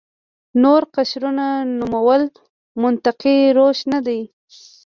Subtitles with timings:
[0.61, 2.21] نور قشرونو نومول
[2.81, 4.21] منطقي روش نه دی.